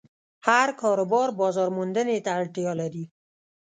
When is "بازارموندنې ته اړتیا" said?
1.41-2.71